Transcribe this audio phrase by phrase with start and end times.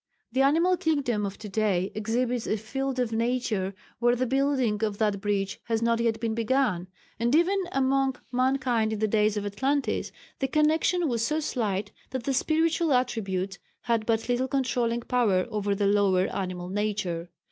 [0.31, 4.97] The animal kingdom of to day exhibits a field of nature where the building of
[4.97, 6.87] that bridge has not yet been begun,
[7.19, 12.23] and even among mankind in the days of Atlantis the connection was so slight that
[12.23, 17.29] the spiritual attributes had but little controlling power over the lower animal nature.